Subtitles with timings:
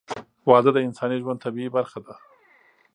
[0.49, 2.13] •واده د انساني ژوند طبیعي برخه ده.